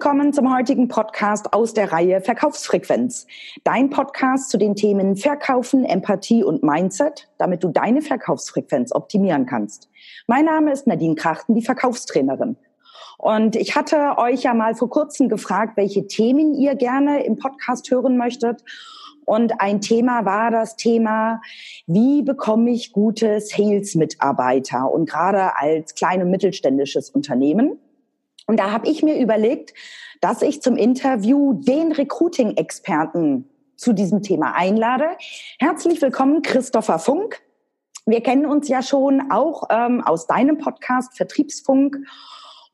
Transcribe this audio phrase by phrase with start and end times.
[0.00, 3.26] willkommen zum heutigen Podcast aus der Reihe Verkaufsfrequenz.
[3.64, 9.90] Dein Podcast zu den Themen Verkaufen, Empathie und Mindset, damit du deine Verkaufsfrequenz optimieren kannst.
[10.26, 12.56] Mein Name ist Nadine Krachten, die Verkaufstrainerin.
[13.18, 17.90] Und ich hatte euch ja mal vor kurzem gefragt, welche Themen ihr gerne im Podcast
[17.90, 18.64] hören möchtet.
[19.26, 21.42] Und ein Thema war das Thema,
[21.86, 27.78] wie bekomme ich gute Sales-Mitarbeiter und gerade als klein- und mittelständisches Unternehmen.
[28.50, 29.74] Und da habe ich mir überlegt,
[30.20, 35.04] dass ich zum Interview den Recruiting-Experten zu diesem Thema einlade.
[35.60, 37.40] Herzlich willkommen, Christopher Funk.
[38.06, 41.98] Wir kennen uns ja schon auch ähm, aus deinem Podcast Vertriebsfunk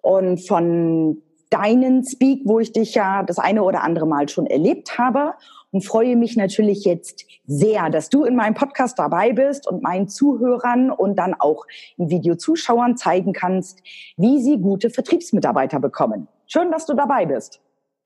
[0.01, 1.21] und von
[1.51, 5.35] deinen Speak, wo ich dich ja das eine oder andere Mal schon erlebt habe
[5.77, 10.09] und freue mich natürlich jetzt sehr, dass du in meinem Podcast dabei bist und meinen
[10.09, 11.67] Zuhörern und dann auch
[11.99, 13.83] Videozuschauern zeigen kannst,
[14.17, 16.29] wie sie gute Vertriebsmitarbeiter bekommen.
[16.47, 17.61] Schön, dass du dabei bist.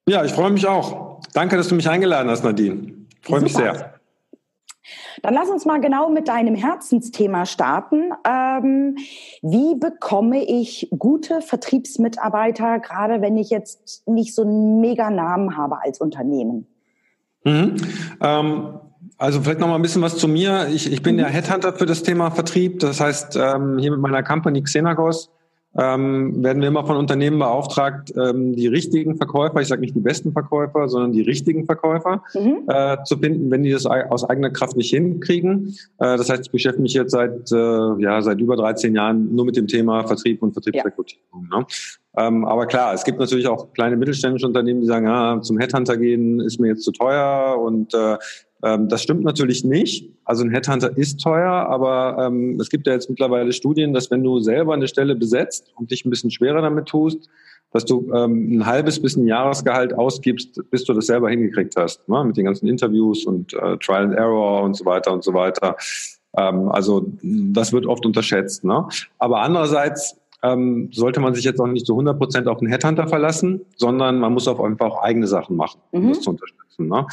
[0.08, 1.20] Ja, ich freue mich auch.
[1.32, 2.92] Danke, dass du mich eingeladen hast, Nadine.
[3.22, 3.94] Freue mich sehr.
[5.22, 8.10] Dann lass uns mal genau mit deinem Herzensthema starten.
[8.28, 8.96] Ähm,
[9.42, 15.80] wie bekomme ich gute Vertriebsmitarbeiter, gerade wenn ich jetzt nicht so einen mega Namen habe
[15.80, 16.66] als Unternehmen?
[17.44, 17.76] Mhm.
[18.20, 18.68] Ähm,
[19.18, 20.68] also vielleicht noch mal ein bisschen was zu mir.
[20.72, 21.20] Ich, ich bin mhm.
[21.20, 22.80] ja Headhunter für das Thema Vertrieb.
[22.80, 25.30] Das heißt, ähm, hier mit meiner Company Xenagos
[25.78, 30.00] ähm, werden wir immer von Unternehmen beauftragt, ähm, die richtigen Verkäufer, ich sage nicht die
[30.00, 32.64] besten Verkäufer, sondern die richtigen Verkäufer mhm.
[32.66, 35.76] äh, zu finden, wenn die das aus eigener Kraft nicht hinkriegen.
[35.98, 39.44] Äh, das heißt, ich beschäftige mich jetzt seit, äh, ja, seit über 13 Jahren nur
[39.44, 41.48] mit dem Thema Vertrieb und Vertriebsrekrutierung.
[41.52, 41.58] Ja.
[41.60, 41.66] Ne?
[42.20, 45.96] Ähm, aber klar, es gibt natürlich auch kleine mittelständische Unternehmen, die sagen, ah, zum Headhunter
[45.96, 48.18] gehen ist mir jetzt zu teuer und äh,
[48.62, 50.10] ähm, das stimmt natürlich nicht.
[50.24, 54.22] Also ein Headhunter ist teuer, aber ähm, es gibt ja jetzt mittlerweile Studien, dass wenn
[54.22, 57.30] du selber eine Stelle besetzt und dich ein bisschen schwerer damit tust,
[57.72, 62.06] dass du ähm, ein halbes bis ein Jahresgehalt ausgibst, bis du das selber hingekriegt hast,
[62.06, 62.22] ne?
[62.24, 65.76] mit den ganzen Interviews und äh, Trial and Error und so weiter und so weiter.
[66.36, 68.64] Ähm, also das wird oft unterschätzt.
[68.64, 68.86] Ne?
[69.18, 73.06] Aber andererseits ähm, sollte man sich jetzt auch nicht zu 100 Prozent auf den Headhunter
[73.06, 76.08] verlassen, sondern man muss auf einfach auch eigene Sachen machen, um mhm.
[76.08, 76.88] das zu unterstützen.
[76.88, 77.06] Ne?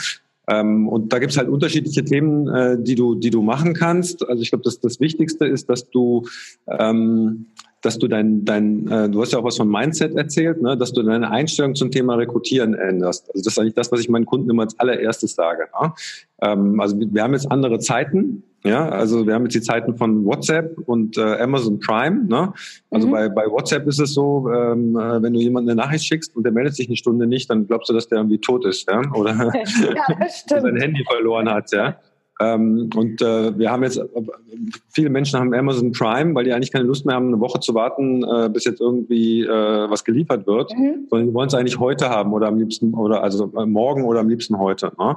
[0.49, 4.27] Ähm, und da gibt es halt unterschiedliche Themen, äh, die du, die du machen kannst.
[4.27, 6.25] Also ich glaube, das, das Wichtigste ist, dass du
[6.67, 7.47] ähm,
[7.81, 10.93] dass du dein, dein äh, du hast ja auch was von Mindset erzählt, ne, dass
[10.93, 13.29] du deine Einstellung zum Thema Rekrutieren änderst.
[13.29, 15.67] Also das ist eigentlich das, was ich meinen Kunden immer als allererstes sage.
[15.79, 15.93] Ne?
[16.41, 20.25] Ähm, also wir haben jetzt andere Zeiten, ja, also wir haben jetzt die Zeiten von
[20.25, 22.25] WhatsApp und äh, Amazon Prime.
[22.25, 22.53] Ne?
[22.91, 23.11] Also mhm.
[23.11, 26.43] bei, bei WhatsApp ist es so, ähm, äh, wenn du jemanden eine Nachricht schickst und
[26.43, 29.01] der meldet sich eine Stunde nicht, dann glaubst du, dass der irgendwie tot ist, ja,
[29.13, 31.97] oder ja, sein Handy verloren hat, ja.
[32.39, 33.99] Ähm, und äh, wir haben jetzt,
[34.89, 37.73] viele Menschen haben Amazon Prime, weil die eigentlich keine Lust mehr haben, eine Woche zu
[37.73, 39.49] warten, äh, bis jetzt irgendwie äh,
[39.89, 41.07] was geliefert wird, mhm.
[41.09, 44.19] sondern die wollen es eigentlich heute haben oder am liebsten, oder also äh, morgen oder
[44.19, 44.91] am liebsten heute.
[44.99, 45.15] Ne?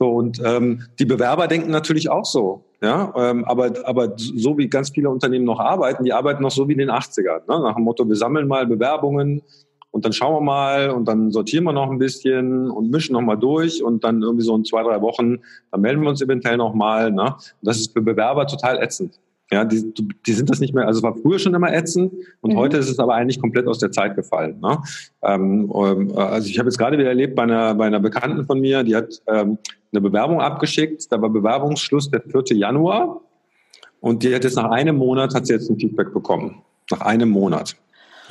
[0.00, 2.64] So, und ähm, die Bewerber denken natürlich auch so.
[2.80, 6.66] Ja, ähm, aber, aber so wie ganz viele Unternehmen noch arbeiten, die arbeiten noch so
[6.68, 7.40] wie in den 80ern.
[7.46, 7.60] Ne?
[7.60, 9.42] Nach dem Motto, wir sammeln mal Bewerbungen,
[9.90, 13.20] und dann schauen wir mal und dann sortieren wir noch ein bisschen und mischen noch
[13.20, 15.40] mal durch und dann irgendwie so in zwei, drei Wochen,
[15.70, 17.10] dann melden wir uns eventuell noch mal.
[17.10, 17.34] Ne?
[17.60, 19.18] Das ist für Bewerber total ätzend.
[19.52, 19.92] Ja, die,
[20.26, 22.56] die sind das nicht mehr, also war früher schon immer ätzend und mhm.
[22.56, 24.60] heute ist es aber eigentlich komplett aus der Zeit gefallen.
[24.60, 24.78] Ne?
[25.22, 28.60] Ähm, ähm also ich habe jetzt gerade wieder erlebt bei einer, bei einer Bekannten von
[28.60, 29.58] mir, die hat ähm,
[29.92, 32.56] eine Bewerbung abgeschickt, da war Bewerbungsschluss der 4.
[32.56, 33.20] Januar
[34.00, 36.62] und die hat jetzt nach einem Monat, hat sie jetzt ein Feedback bekommen.
[36.92, 37.76] Nach einem Monat.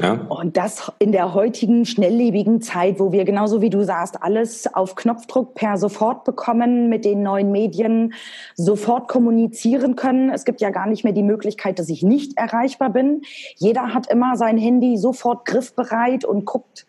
[0.02, 0.14] Ja.
[0.30, 4.96] Und das in der heutigen schnelllebigen Zeit, wo wir genauso wie du sagst, alles auf
[4.96, 8.14] Knopfdruck per sofort bekommen, mit den neuen Medien
[8.56, 10.30] sofort kommunizieren können.
[10.30, 13.22] Es gibt ja gar nicht mehr die Möglichkeit, dass ich nicht erreichbar bin.
[13.58, 16.86] Jeder hat immer sein Handy sofort griffbereit und guckt,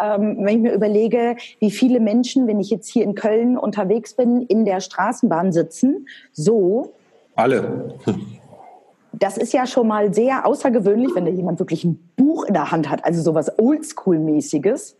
[0.00, 4.14] ähm, wenn ich mir überlege, wie viele Menschen, wenn ich jetzt hier in Köln unterwegs
[4.14, 6.94] bin, in der Straßenbahn sitzen, so.
[7.34, 7.94] Alle
[9.18, 12.70] das ist ja schon mal sehr außergewöhnlich, wenn da jemand wirklich ein Buch in der
[12.70, 14.96] Hand hat, also sowas Oldschool-mäßiges.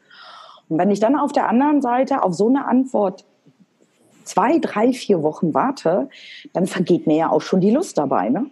[0.68, 3.24] Und wenn ich dann auf der anderen Seite auf so eine Antwort
[4.24, 6.08] zwei, drei, vier Wochen warte,
[6.52, 8.46] dann vergeht mir ja auch schon die Lust dabei, ne?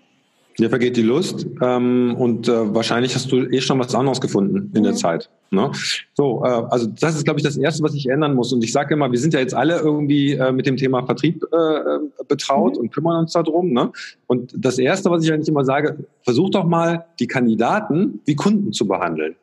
[0.59, 4.73] Dir vergeht die Lust ähm, und äh, wahrscheinlich hast du eh schon was anderes gefunden
[4.75, 4.85] in mhm.
[4.85, 5.29] der Zeit.
[5.51, 5.71] Ne?
[6.15, 8.53] So, äh, also das ist, glaube ich, das Erste, was ich ändern muss.
[8.53, 11.45] Und ich sage immer, wir sind ja jetzt alle irgendwie äh, mit dem Thema Vertrieb
[11.53, 12.81] äh, äh, betraut mhm.
[12.81, 13.73] und kümmern uns darum.
[13.73, 13.93] Ne?
[14.27, 18.73] Und das Erste, was ich eigentlich immer sage, versuch doch mal, die Kandidaten wie Kunden
[18.73, 19.37] zu behandeln.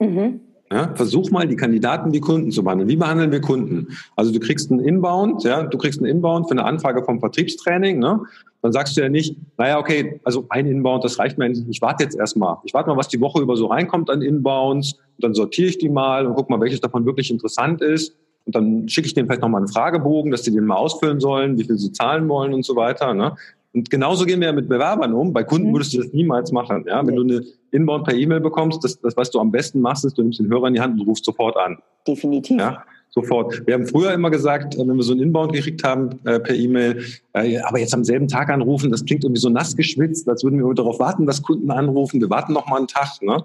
[0.00, 0.40] Mhm.
[0.74, 2.88] Ja, versuch mal, die Kandidaten wie Kunden zu behandeln.
[2.88, 3.96] Wie behandeln wir Kunden?
[4.16, 8.00] Also du kriegst einen Inbound, ja, du kriegst einen Inbound für eine Anfrage vom Vertriebstraining,
[8.00, 8.20] ne?
[8.60, 11.62] Dann sagst du ja nicht, naja, okay, also ein Inbound, das reicht mir nicht.
[11.68, 12.56] Ich warte jetzt erstmal.
[12.64, 14.94] Ich warte mal, was die Woche über so reinkommt an Inbounds.
[14.94, 18.16] Und dann sortiere ich die mal und guck mal, welches davon wirklich interessant ist.
[18.44, 21.56] Und dann schicke ich denen vielleicht nochmal einen Fragebogen, dass die den mal ausfüllen sollen,
[21.56, 23.14] wie viel sie zahlen wollen und so weiter.
[23.14, 23.36] Ne?
[23.74, 25.32] Und genauso gehen wir ja mit Bewerbern um.
[25.32, 25.74] Bei Kunden mhm.
[25.74, 26.84] würdest du das niemals machen.
[26.88, 27.06] Ja?
[27.06, 27.44] Wenn du eine
[27.74, 30.48] Inbound per E-Mail bekommst, das, das, was du am besten machst, ist, du nimmst den
[30.48, 31.78] Hörer in die Hand und rufst sofort an.
[32.06, 32.58] Definitiv.
[32.58, 32.84] Ja?
[33.10, 33.64] Sofort.
[33.66, 36.54] Wir haben früher immer gesagt, äh, wenn wir so einen Inbound gekriegt haben äh, per
[36.54, 40.42] E-Mail, äh, aber jetzt am selben Tag anrufen, das klingt irgendwie so nass geschwitzt, als
[40.42, 42.20] würden wir darauf warten, dass Kunden anrufen.
[42.20, 43.22] Wir warten noch mal einen Tag.
[43.22, 43.42] Ne?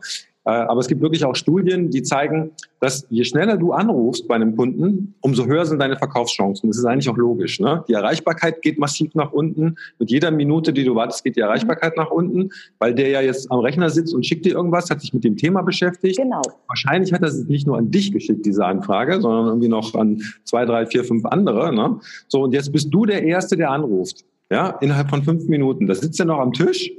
[0.49, 4.33] Äh, aber es gibt wirklich auch Studien, die zeigen, dass je schneller du anrufst bei
[4.33, 6.69] einem Kunden, umso höher sind deine Verkaufschancen.
[6.69, 7.59] Das ist eigentlich auch logisch.
[7.59, 7.83] Ne?
[7.87, 9.75] Die Erreichbarkeit geht massiv nach unten.
[9.99, 12.49] Mit jeder Minute, die du wartest, geht die Erreichbarkeit nach unten,
[12.79, 15.37] weil der ja jetzt am Rechner sitzt und schickt dir irgendwas, hat sich mit dem
[15.37, 16.17] Thema beschäftigt.
[16.17, 16.41] Genau.
[16.67, 20.21] Wahrscheinlich hat er es nicht nur an dich geschickt, diese Anfrage, sondern irgendwie noch an
[20.45, 21.73] zwei, drei, vier, fünf andere.
[21.75, 21.99] Ne?
[22.27, 24.25] So, und jetzt bist du der Erste, der anruft.
[24.51, 25.85] Ja, innerhalb von fünf Minuten.
[25.85, 26.89] Da sitzt er noch am Tisch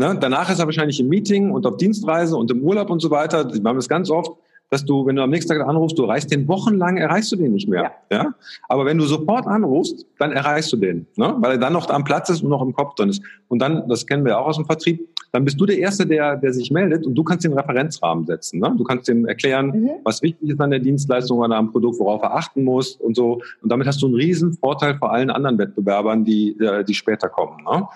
[0.00, 0.16] Ne?
[0.18, 3.52] Danach ist er wahrscheinlich im Meeting und auf Dienstreise und im Urlaub und so weiter.
[3.52, 4.32] Wir haben es ganz oft,
[4.70, 7.52] dass du, wenn du am nächsten Tag anrufst, du erreichst den wochenlang, erreichst du den
[7.52, 7.92] nicht mehr.
[8.10, 8.16] Ja.
[8.16, 8.34] ja?
[8.70, 11.34] Aber wenn du sofort anrufst, dann erreichst du den, ne?
[11.40, 13.22] weil er dann noch am Platz ist und noch im Kopf drin ist.
[13.48, 16.36] Und dann, das kennen wir auch aus dem Vertrieb, dann bist du der Erste, der,
[16.36, 18.60] der sich meldet und du kannst den Referenzrahmen setzen.
[18.60, 18.74] Ne?
[18.76, 19.90] Du kannst ihm erklären, mhm.
[20.04, 23.40] was wichtig ist an der Dienstleistung oder am Produkt, worauf er achten muss und so.
[23.62, 27.28] Und damit hast du einen riesen Vorteil vor allen anderen Wettbewerbern, die, äh, die später
[27.28, 27.62] kommen.
[27.64, 27.86] Ne?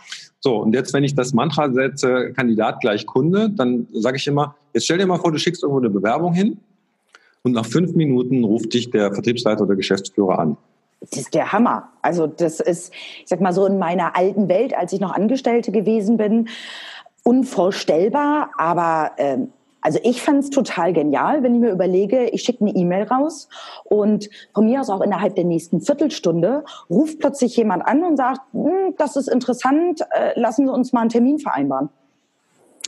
[0.40, 4.54] So, und jetzt, wenn ich das Mantra setze, Kandidat gleich Kunde, dann sage ich immer,
[4.72, 6.58] jetzt stell dir mal vor, du schickst irgendwo eine Bewerbung hin
[7.42, 10.56] und nach fünf Minuten ruft dich der Vertriebsleiter oder Geschäftsführer an.
[11.00, 11.90] Das ist der Hammer.
[12.02, 15.70] Also das ist, ich sag mal so in meiner alten Welt, als ich noch Angestellte
[15.70, 16.48] gewesen bin,
[17.24, 19.48] unvorstellbar, aber ähm,
[19.80, 23.48] also ich fand es total genial, wenn ich mir überlege, ich schicke eine E-Mail raus
[23.84, 28.40] und von mir aus auch innerhalb der nächsten Viertelstunde ruft plötzlich jemand an und sagt,
[28.52, 31.90] hm, das ist interessant, äh, lassen Sie uns mal einen Termin vereinbaren.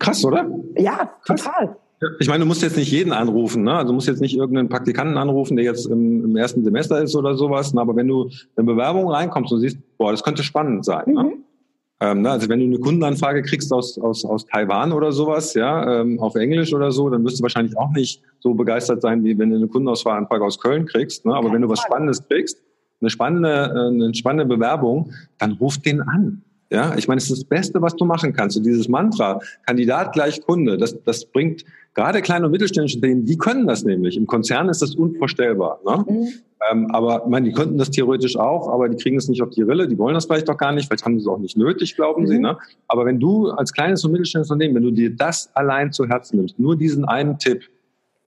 [0.00, 0.46] Krass, oder?
[0.76, 1.42] Ja, Krass.
[1.42, 1.76] total.
[2.18, 3.74] Ich meine, du musst jetzt nicht jeden anrufen, ne?
[3.74, 7.16] Also du musst jetzt nicht irgendeinen Praktikanten anrufen, der jetzt im, im ersten Semester ist
[7.16, 7.72] oder sowas.
[7.72, 7.80] Ne?
[7.80, 11.04] Aber wenn du in Bewerbung reinkommst und siehst, boah, das könnte spannend sein.
[11.06, 11.22] Ne?
[11.22, 11.28] Mhm.
[11.28, 11.36] Ne?
[11.98, 16.00] Ähm, ne, also wenn du eine Kundenanfrage kriegst aus, aus, aus Taiwan oder sowas, ja,
[16.00, 19.38] ähm, auf Englisch oder so, dann wirst du wahrscheinlich auch nicht so begeistert sein, wie
[19.38, 21.24] wenn du eine Kundenanfrage aus Köln kriegst.
[21.24, 21.34] Ne?
[21.34, 22.58] Aber wenn du was Spannendes kriegst,
[23.00, 26.42] eine spannende, äh, eine spannende Bewerbung, dann ruf den an.
[26.70, 28.56] Ja, ich meine, es ist das Beste, was du machen kannst.
[28.56, 31.64] Und dieses Mantra, Kandidat gleich Kunde, das, das bringt
[31.94, 34.16] gerade kleine und mittelständische Unternehmen, die können das nämlich.
[34.16, 35.80] Im Konzern ist das unvorstellbar.
[35.84, 36.04] Ne?
[36.06, 36.28] Mhm.
[36.70, 39.50] Ähm, aber ich meine, die könnten das theoretisch auch, aber die kriegen es nicht auf
[39.50, 41.56] die Rille, die wollen das vielleicht auch gar nicht, vielleicht haben sie es auch nicht
[41.56, 42.26] nötig, glauben mhm.
[42.26, 42.38] sie.
[42.38, 42.58] Ne?
[42.88, 46.36] Aber wenn du als kleines und mittelständisches Unternehmen, wenn du dir das allein zu Herzen
[46.36, 47.64] nimmst, nur diesen einen Tipp,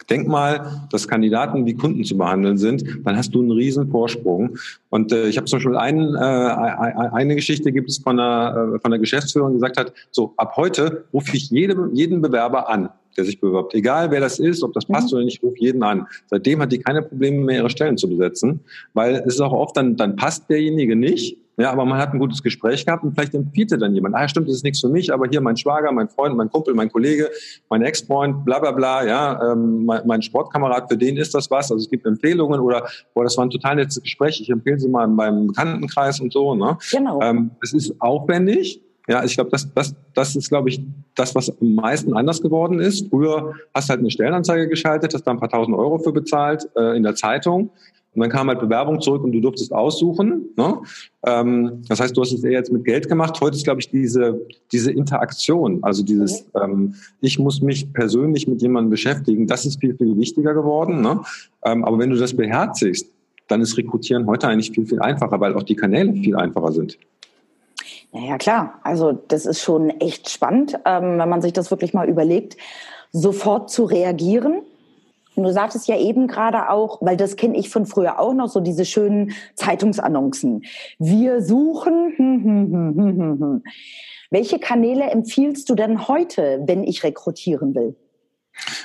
[0.10, 4.58] Denk mal, dass Kandidaten wie Kunden zu behandeln sind, dann hast du einen riesen Vorsprung.
[4.90, 8.80] Und äh, ich habe zum Beispiel einen, äh, eine Geschichte gibt es von einer, äh,
[8.80, 12.90] von der Geschäftsführung, die gesagt hat, so ab heute rufe ich jedem, jeden Bewerber an,
[13.18, 13.74] der sich bewirbt.
[13.76, 15.18] Egal wer das ist, ob das passt mhm.
[15.18, 16.08] oder nicht, ich rufe jeden an.
[16.28, 18.62] Seitdem hat die keine Probleme mehr, ihre Stellen zu besetzen,
[18.94, 22.20] weil es ist auch oft, dann, dann passt derjenige nicht ja, aber man hat ein
[22.20, 24.88] gutes Gespräch gehabt und vielleicht empfiehlt er dann jemand, ah, stimmt, das ist nichts für
[24.88, 27.30] mich, aber hier mein Schwager, mein Freund, mein Kumpel, mein Kollege,
[27.70, 31.70] mein Ex-Freund, bla bla bla, ja, ähm, mein, mein, Sportkamerad, für den ist das was.
[31.70, 34.88] Also es gibt Empfehlungen oder, boah, das war ein total nettes Gespräch, ich empfehle sie
[34.88, 36.56] mal in meinem Bekanntenkreis und so.
[36.56, 36.78] Ne?
[36.92, 37.22] Genau.
[37.22, 40.82] Ähm, es ist aufwendig, ja, ich glaube, das, das, das ist, glaube ich,
[41.16, 43.10] das, was am meisten anders geworden ist.
[43.10, 46.70] Früher hast du halt eine Stellenanzeige geschaltet, hast da ein paar tausend Euro für bezahlt
[46.76, 47.72] äh, in der Zeitung.
[48.16, 50.50] Und dann kam halt Bewerbung zurück und du durftest aussuchen.
[50.58, 50.78] Ne?
[51.26, 53.40] Ähm, das heißt, du hast es eher jetzt mit Geld gemacht.
[53.40, 56.62] Heute ist, glaube ich, diese, diese Interaktion, also dieses, mhm.
[56.62, 61.02] ähm, ich muss mich persönlich mit jemandem beschäftigen, das ist viel, viel wichtiger geworden.
[61.02, 61.22] Ne?
[61.64, 63.08] Ähm, aber wenn du das beherzigst,
[63.48, 66.98] dann ist Rekrutieren heute eigentlich viel, viel einfacher, weil auch die Kanäle viel einfacher sind.
[68.12, 68.80] Ja, klar.
[68.84, 72.58] Also das ist schon echt spannend, ähm, wenn man sich das wirklich mal überlegt,
[73.12, 74.62] sofort zu reagieren
[75.36, 78.50] und du sagtest ja eben gerade auch, weil das kenne ich von früher auch noch,
[78.50, 80.64] so diese schönen Zeitungsannoncen.
[80.98, 82.14] Wir suchen.
[82.16, 83.64] Hm, hm, hm,
[84.32, 87.96] Welche Kanäle empfiehlst du denn heute, wenn ich rekrutieren will?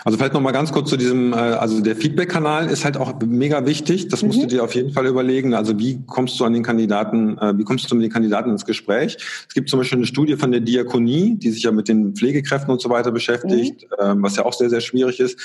[0.04, 3.14] Also vielleicht noch mal ganz kurz zu diesem, äh, also der Feedback-Kanal ist halt auch
[3.24, 4.08] mega wichtig.
[4.08, 4.42] Das musst mhm.
[4.42, 5.54] du dir auf jeden Fall überlegen.
[5.54, 8.64] Also wie kommst du an den Kandidaten, äh, wie kommst du mit den Kandidaten ins
[8.64, 9.16] Gespräch?
[9.48, 12.70] Es gibt zum Beispiel eine Studie von der Diakonie, die sich ja mit den Pflegekräften
[12.70, 14.04] und so weiter beschäftigt, mhm.
[14.04, 15.38] Ähm, was ja auch sehr, sehr schwierig ist.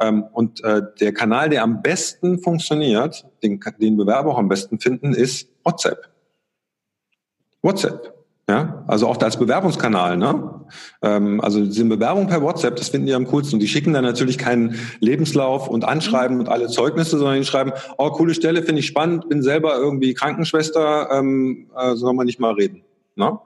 [0.00, 4.78] Ähm, und äh, der Kanal, der am besten funktioniert, den, den Bewerber auch am besten
[4.78, 6.08] finden, ist WhatsApp.
[7.62, 8.15] WhatsApp.
[8.48, 10.60] Ja, also auch als Bewerbungskanal, ne?
[11.02, 13.56] Ähm, also diese Bewerbung per WhatsApp, das finden die am coolsten.
[13.56, 17.72] Und die schicken dann natürlich keinen Lebenslauf und Anschreiben und alle Zeugnisse, sondern die schreiben,
[17.98, 22.38] oh, coole Stelle, finde ich spannend, bin selber irgendwie Krankenschwester, ähm, äh, soll man nicht
[22.38, 22.82] mal reden.
[23.16, 23.36] Ne?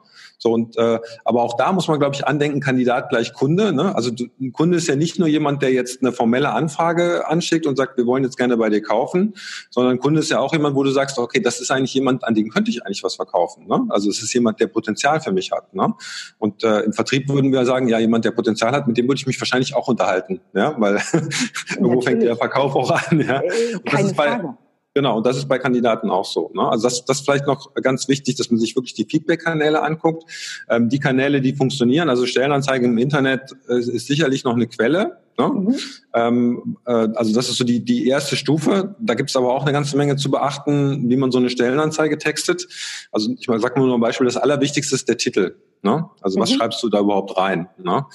[0.43, 3.73] So und äh, aber auch da muss man, glaube ich, andenken, Kandidat gleich Kunde.
[3.73, 3.95] Ne?
[3.95, 7.67] Also du, ein Kunde ist ja nicht nur jemand, der jetzt eine formelle Anfrage anschickt
[7.67, 9.35] und sagt, wir wollen jetzt gerne bei dir kaufen,
[9.69, 12.25] sondern ein Kunde ist ja auch jemand, wo du sagst, okay, das ist eigentlich jemand,
[12.25, 13.67] an dem könnte ich eigentlich was verkaufen.
[13.67, 13.85] Ne?
[13.91, 15.75] Also es ist jemand, der Potenzial für mich hat.
[15.75, 15.93] Ne?
[16.39, 19.19] Und äh, im Vertrieb würden wir sagen, ja, jemand, der Potenzial hat, mit dem würde
[19.19, 21.01] ich mich wahrscheinlich auch unterhalten, ja, weil
[21.71, 23.21] irgendwo fängt der Verkauf auch an.
[23.21, 23.43] Ja?
[23.43, 24.55] Äh, keine Frage.
[24.93, 26.51] Genau, und das ist bei Kandidaten auch so.
[26.53, 26.69] Ne?
[26.69, 30.25] Also das, das ist vielleicht noch ganz wichtig, dass man sich wirklich die Feedback-Kanäle anguckt.
[30.69, 35.19] Ähm, die Kanäle, die funktionieren, also Stellenanzeigen im Internet äh, ist sicherlich noch eine Quelle.
[35.39, 35.49] Ne?
[35.49, 35.75] Mhm.
[36.13, 38.97] Ähm, äh, also das ist so die, die erste Stufe.
[38.99, 42.19] Da gibt es aber auch eine ganze Menge zu beachten, wie man so eine Stellenanzeige
[42.19, 42.67] textet.
[43.13, 45.55] Also ich mal, sag mal nur ein Beispiel, das Allerwichtigste ist der Titel.
[45.83, 46.05] Ne?
[46.21, 46.43] Also mhm.
[46.43, 47.69] was schreibst du da überhaupt rein?
[47.79, 48.07] Ne?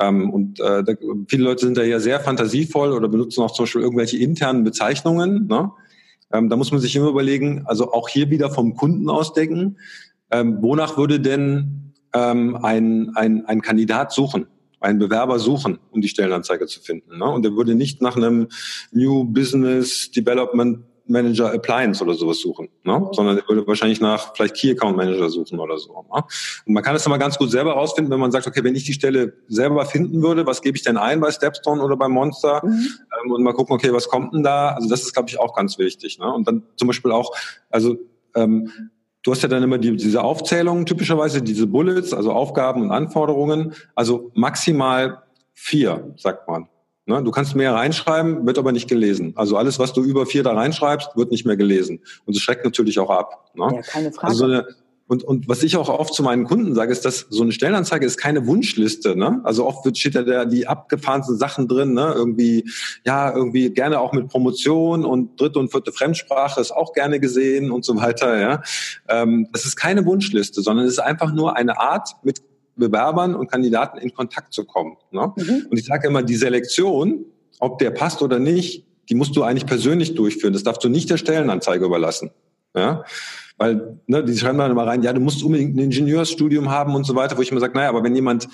[0.00, 0.94] Ähm, und äh, da,
[1.28, 5.46] viele Leute sind da ja sehr fantasievoll oder benutzen auch zum Beispiel irgendwelche internen Bezeichnungen.
[5.46, 5.70] Ne?
[6.32, 9.78] Ähm, da muss man sich immer überlegen, also auch hier wieder vom Kunden ausdenken,
[10.30, 14.46] ähm, wonach würde denn ähm, ein, ein, ein Kandidat suchen?
[14.82, 17.18] einen Bewerber suchen, um die Stellenanzeige zu finden.
[17.18, 17.24] Ne?
[17.24, 18.48] Und er würde nicht nach einem
[18.90, 22.98] New Business Development Manager Appliance oder sowas suchen, ne?
[22.98, 23.08] Mhm.
[23.12, 25.92] sondern er würde wahrscheinlich nach vielleicht Key Account Manager suchen oder so.
[25.92, 26.22] Ne?
[26.66, 28.74] Und man kann es dann mal ganz gut selber rausfinden, wenn man sagt, okay, wenn
[28.74, 32.08] ich die Stelle selber finden würde, was gebe ich denn ein bei Stepstone oder bei
[32.08, 32.62] Monster?
[32.64, 32.88] Mhm.
[33.24, 34.70] Ähm, und mal gucken, okay, was kommt denn da?
[34.70, 36.18] Also das ist, glaube ich, auch ganz wichtig.
[36.18, 36.32] Ne?
[36.32, 37.34] Und dann zum Beispiel auch,
[37.70, 37.96] also
[38.34, 38.70] ähm,
[39.24, 43.72] Du hast ja dann immer die, diese Aufzählungen typischerweise, diese Bullets, also Aufgaben und Anforderungen.
[43.94, 46.66] Also maximal vier, sagt man.
[47.06, 47.22] Ne?
[47.22, 49.32] Du kannst mehr reinschreiben, wird aber nicht gelesen.
[49.36, 52.00] Also alles, was du über vier da reinschreibst, wird nicht mehr gelesen.
[52.26, 53.50] Und es schreckt natürlich auch ab.
[53.54, 53.68] Ne?
[53.74, 54.28] Ja, keine Frage.
[54.28, 54.66] Also so eine,
[55.08, 58.06] und, und was ich auch oft zu meinen Kunden sage, ist, dass so eine Stellenanzeige
[58.06, 59.16] ist keine Wunschliste.
[59.16, 59.40] Ne?
[59.44, 62.12] Also oft wird, steht da der, die abgefahrensten Sachen drin, ne?
[62.14, 62.70] irgendwie,
[63.04, 67.72] ja, irgendwie gerne auch mit Promotion und dritte und vierte Fremdsprache ist auch gerne gesehen
[67.72, 68.40] und so weiter.
[68.40, 68.62] Ja?
[69.08, 72.40] Ähm, das ist keine Wunschliste, sondern es ist einfach nur eine Art, mit
[72.82, 74.96] Bewerbern und Kandidaten in Kontakt zu kommen.
[75.10, 75.32] Ne?
[75.36, 75.66] Mhm.
[75.70, 77.24] Und ich sage immer, die Selektion,
[77.60, 80.52] ob der passt oder nicht, die musst du eigentlich persönlich durchführen.
[80.52, 82.30] Das darfst du nicht der Stellenanzeige überlassen.
[82.74, 83.04] Ja?
[83.58, 87.04] Weil ne, die schreiben dann immer rein, ja, du musst unbedingt ein Ingenieursstudium haben und
[87.04, 88.48] so weiter, wo ich immer sage, naja, aber wenn jemand,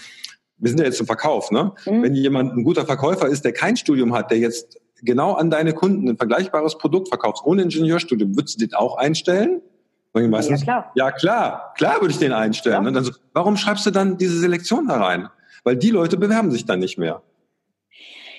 [0.59, 1.73] wir sind ja jetzt im Verkauf, ne?
[1.87, 2.03] Mhm.
[2.03, 5.73] Wenn jemand ein guter Verkäufer ist, der kein Studium hat, der jetzt genau an deine
[5.73, 9.63] Kunden ein vergleichbares Produkt verkauft, ohne Ingenieurstudium, würdest du den auch einstellen?
[10.15, 10.93] Ja, klar.
[10.95, 11.75] Ja, klar.
[11.77, 12.83] Klar würde ich den einstellen.
[12.83, 12.89] Ja.
[12.89, 15.29] Und dann so, warum schreibst du dann diese Selektion da rein?
[15.65, 17.23] Weil die Leute bewerben sich dann nicht mehr.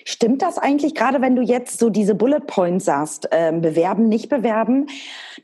[0.05, 4.27] Stimmt das eigentlich, gerade wenn du jetzt so diese Bullet Points sagst, äh, bewerben, nicht
[4.27, 4.88] bewerben,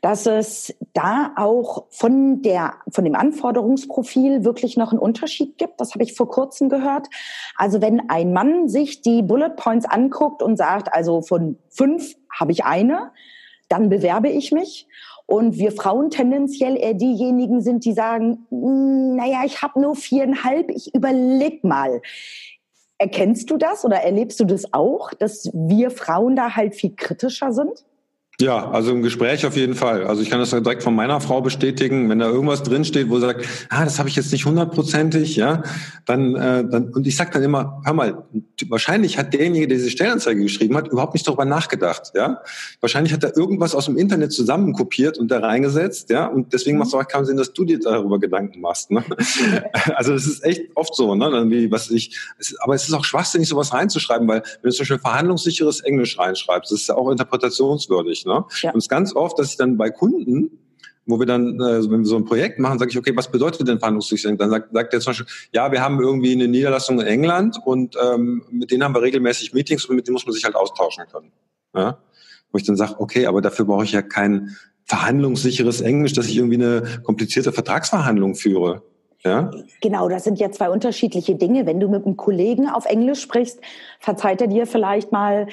[0.01, 5.79] dass es da auch von der, von dem Anforderungsprofil wirklich noch einen Unterschied gibt?
[5.79, 7.07] Das habe ich vor kurzem gehört.
[7.57, 12.51] Also wenn ein Mann sich die Bullet Points anguckt und sagt, also von fünf habe
[12.51, 13.11] ich eine,
[13.69, 14.87] dann bewerbe ich mich.
[15.27, 20.69] Und wir Frauen tendenziell eher diejenigen sind, die sagen, hm, naja, ich habe nur viereinhalb,
[20.69, 22.01] ich überleg mal.
[22.97, 27.51] Erkennst du das oder erlebst du das auch, dass wir Frauen da halt viel kritischer
[27.51, 27.85] sind?
[28.41, 30.05] Ja, also im Gespräch auf jeden Fall.
[30.05, 33.27] Also ich kann das direkt von meiner Frau bestätigen, wenn da irgendwas drinsteht, wo sie
[33.27, 35.63] sagt, ah, das habe ich jetzt nicht hundertprozentig, ja,
[36.05, 38.25] dann, äh, dann und ich sag dann immer, hör mal,
[38.67, 42.41] wahrscheinlich hat derjenige, der diese Stellenanzeige geschrieben hat, überhaupt nicht darüber nachgedacht, ja.
[42.81, 46.89] Wahrscheinlich hat er irgendwas aus dem Internet zusammenkopiert und da reingesetzt, ja, und deswegen macht
[46.89, 48.91] es auch keinen Sinn, dass du dir darüber Gedanken machst.
[48.91, 49.01] Ne?
[49.95, 51.31] also das ist echt oft so, ne?
[51.31, 54.75] Dann wie, was ich, es, aber es ist auch schwachsinnig, sowas reinzuschreiben, weil wenn du
[54.75, 58.24] zum Beispiel verhandlungssicheres Englisch reinschreibst, das ist ja auch interpretationswürdig.
[58.25, 58.45] Ne?
[58.61, 58.71] Ja.
[58.71, 60.59] Und es ist ganz oft, dass ich dann bei Kunden
[61.05, 63.67] wo wir dann, äh, wenn wir so ein Projekt machen, sage ich, okay, was bedeutet
[63.67, 64.37] denn Verhandlungssicherung?
[64.37, 67.95] Dann sagt, sagt er zum Beispiel, ja, wir haben irgendwie eine Niederlassung in England und
[68.03, 71.05] ähm, mit denen haben wir regelmäßig Meetings und mit denen muss man sich halt austauschen
[71.11, 71.31] können.
[71.75, 71.99] Ja?
[72.51, 74.55] Wo ich dann sage, okay, aber dafür brauche ich ja kein
[74.85, 78.83] verhandlungssicheres Englisch, dass ich irgendwie eine komplizierte Vertragsverhandlung führe.
[79.25, 79.49] Ja?
[79.81, 81.65] Genau, das sind ja zwei unterschiedliche Dinge.
[81.65, 83.59] Wenn du mit einem Kollegen auf Englisch sprichst,
[83.99, 85.47] verzeiht er dir vielleicht mal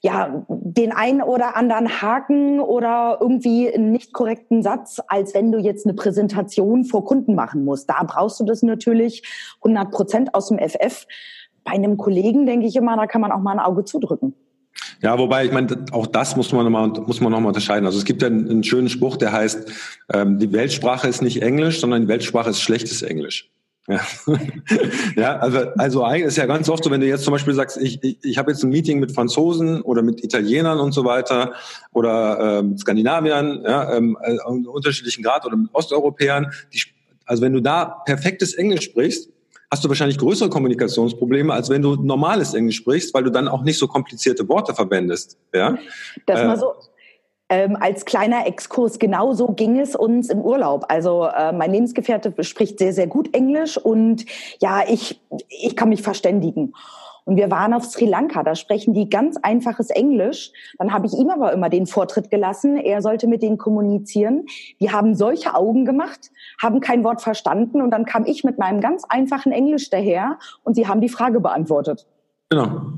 [0.00, 5.58] ja den einen oder anderen Haken oder irgendwie einen nicht korrekten Satz, als wenn du
[5.58, 7.90] jetzt eine Präsentation vor Kunden machen musst.
[7.90, 9.24] Da brauchst du das natürlich
[9.62, 11.06] 100 Prozent aus dem FF.
[11.64, 14.34] Bei einem Kollegen denke ich immer, da kann man auch mal ein Auge zudrücken.
[15.02, 17.86] Ja, wobei, ich meine, auch das muss man nochmal, muss man nochmal unterscheiden.
[17.86, 19.70] Also es gibt ja einen, einen schönen Spruch, der heißt,
[20.12, 23.50] ähm, die Weltsprache ist nicht Englisch, sondern die Weltsprache ist schlechtes Englisch.
[23.88, 24.00] Ja,
[25.14, 27.76] ja also, also eigentlich ist ja ganz oft so, wenn du jetzt zum Beispiel sagst,
[27.76, 31.52] ich, ich, ich habe jetzt ein Meeting mit Franzosen oder mit Italienern und so weiter
[31.92, 36.82] oder ähm, Skandinaviern, ja, ähm, äh, unterschiedlichen Grad oder mit Osteuropäern, die
[37.26, 39.30] Also wenn du da perfektes Englisch sprichst,
[39.70, 43.62] hast du wahrscheinlich größere Kommunikationsprobleme, als wenn du normales Englisch sprichst, weil du dann auch
[43.62, 45.38] nicht so komplizierte Worte verwendest.
[45.54, 45.76] Ja?
[46.26, 46.72] Das äh, mal so.
[47.48, 50.86] Ähm, als kleiner Exkurs, genau so ging es uns im Urlaub.
[50.88, 54.26] Also äh, mein Lebensgefährte spricht sehr, sehr gut Englisch und
[54.60, 56.74] ja, ich, ich kann mich verständigen.
[57.26, 60.52] Und wir waren auf Sri Lanka, da sprechen die ganz einfaches Englisch.
[60.78, 64.46] Dann habe ich ihm aber immer den Vortritt gelassen, er sollte mit denen kommunizieren.
[64.80, 66.30] Die haben solche Augen gemacht,
[66.62, 70.76] haben kein Wort verstanden und dann kam ich mit meinem ganz einfachen Englisch daher und
[70.76, 72.06] sie haben die Frage beantwortet.
[72.48, 72.92] Genau.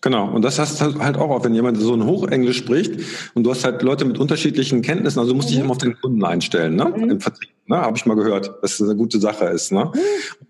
[0.00, 2.92] Genau, und das hast du halt auch auch, wenn jemand so ein Hochenglisch spricht
[3.34, 5.56] und du hast halt Leute mit unterschiedlichen Kenntnissen, also musst du mhm.
[5.56, 6.84] dich immer auf den Kunden einstellen, ne?
[6.96, 7.10] Mhm.
[7.10, 7.55] im Vertrieb.
[7.68, 7.76] Ne?
[7.76, 9.72] Habe ich mal gehört, dass das eine gute Sache ist.
[9.72, 9.90] Ne?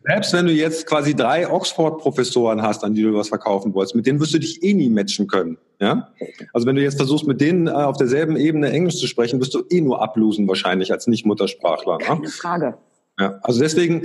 [0.05, 4.07] Selbst wenn du jetzt quasi drei Oxford-Professoren hast, an die du was verkaufen wolltest, mit
[4.07, 5.59] denen wirst du dich eh nie matchen können.
[5.81, 6.09] Ja?
[6.53, 9.55] Also wenn du jetzt versuchst, mit denen äh, auf derselben Ebene Englisch zu sprechen, wirst
[9.55, 11.99] du eh nur ablosen wahrscheinlich als Nicht-Muttersprachler.
[11.99, 12.05] Ne?
[12.05, 12.79] Keine Frage.
[13.19, 14.03] Ja, also deswegen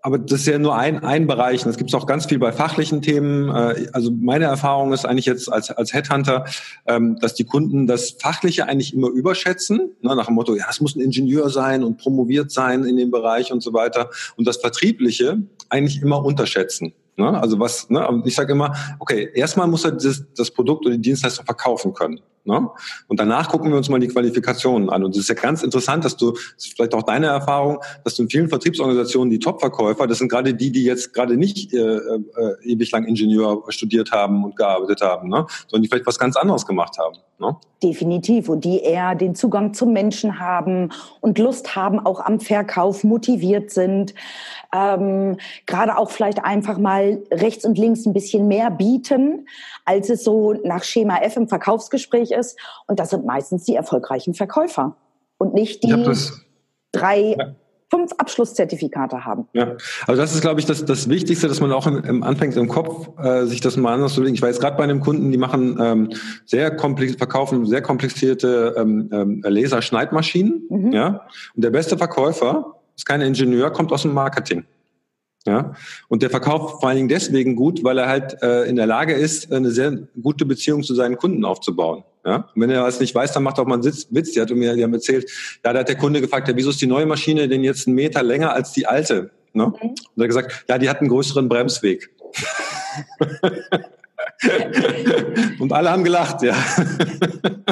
[0.00, 1.64] aber das ist ja nur ein, ein Bereich.
[1.64, 3.48] Und es gibt auch ganz viel bei fachlichen Themen.
[3.48, 6.44] Äh, also meine Erfahrung ist eigentlich jetzt als, als Headhunter,
[6.86, 9.96] ähm, dass die Kunden das Fachliche eigentlich immer überschätzen.
[10.00, 13.10] Ne, nach dem Motto, ja, es muss ein Ingenieur sein und promoviert sein in dem
[13.10, 14.10] Bereich und so weiter.
[14.36, 16.92] Und das Vertriebliche eigentlich immer unterschätzen.
[17.16, 17.40] Ne?
[17.40, 18.22] Also was, ne?
[18.24, 22.20] ich sage immer, okay, erstmal muss er das, das Produkt oder die Dienstleistung verkaufen können.
[22.48, 22.66] Ne?
[23.08, 25.04] Und danach gucken wir uns mal die Qualifikationen an.
[25.04, 28.14] Und es ist ja ganz interessant, dass du, das ist vielleicht auch deine Erfahrung, dass
[28.14, 31.78] du in vielen Vertriebsorganisationen die Top-Verkäufer, das sind gerade die, die jetzt gerade nicht äh,
[31.78, 32.18] äh,
[32.62, 35.46] ewig lang Ingenieur studiert haben und gearbeitet haben, ne?
[35.66, 37.18] sondern die vielleicht was ganz anderes gemacht haben.
[37.38, 37.54] Ne?
[37.82, 38.48] Definitiv.
[38.48, 40.90] Und die eher den Zugang zum Menschen haben
[41.20, 44.14] und Lust haben, auch am Verkauf motiviert sind.
[44.74, 45.36] Ähm,
[45.66, 49.46] gerade auch vielleicht einfach mal rechts und links ein bisschen mehr bieten,
[49.84, 52.58] als es so nach Schema F im Verkaufsgespräch ist.
[52.86, 54.96] Und das sind meistens die erfolgreichen Verkäufer
[55.38, 56.04] und nicht die
[56.92, 57.54] drei ja
[57.90, 59.48] fünf Abschlusszertifikate haben.
[59.52, 59.76] Ja,
[60.06, 62.68] also das ist, glaube ich, das, das Wichtigste, dass man auch im, im anfängt im
[62.68, 64.34] Kopf äh, sich das mal anders zu legen.
[64.34, 66.10] Ich jetzt gerade bei einem Kunden, die machen ähm,
[66.44, 70.66] sehr komplex, verkaufen sehr komplexierte ähm, ähm, Laserschneidmaschinen.
[70.68, 70.92] Mhm.
[70.92, 74.64] Ja, und der beste Verkäufer ist kein Ingenieur, kommt aus dem Marketing.
[75.48, 75.72] Ja,
[76.08, 79.14] und der verkauft vor allen Dingen deswegen gut, weil er halt äh, in der Lage
[79.14, 82.04] ist, eine sehr gute Beziehung zu seinen Kunden aufzubauen.
[82.26, 84.32] Ja, und wenn er was nicht weiß, dann macht auch mal einen Witz.
[84.32, 85.30] Die hat mir, die haben erzählt,
[85.64, 87.94] ja, da hat der Kunde gefragt, ja, wieso ist die neue Maschine denn jetzt einen
[87.94, 89.30] Meter länger als die alte?
[89.54, 89.68] Ne?
[89.68, 89.72] Mhm.
[89.80, 92.10] Und er hat gesagt, ja, die hat einen größeren Bremsweg.
[95.58, 96.54] Und alle haben gelacht, ja.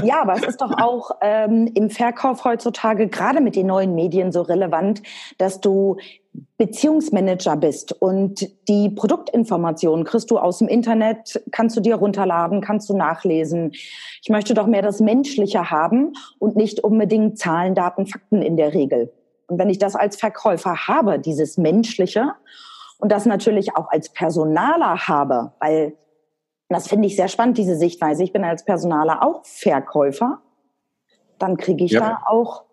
[0.03, 4.33] Ja, aber es ist doch auch ähm, im Verkauf heutzutage gerade mit den neuen Medien
[4.33, 5.03] so relevant,
[5.39, 5.99] dass du
[6.59, 12.88] Beziehungsmanager bist und die Produktinformationen kriegst du aus dem Internet, kannst du dir runterladen, kannst
[12.88, 13.73] du nachlesen.
[14.23, 18.73] Ich möchte doch mehr das Menschliche haben und nicht unbedingt Zahlen, Daten, Fakten in der
[18.73, 19.12] Regel.
[19.49, 22.33] Und wenn ich das als Verkäufer habe, dieses Menschliche,
[22.99, 25.97] und das natürlich auch als Personaler habe, weil
[26.69, 28.25] das finde ich sehr spannend, diese Sichtweise.
[28.25, 30.40] Ich bin als Personaler auch Verkäufer.
[31.38, 32.01] Dann kriege ich ja.
[32.01, 32.64] da auch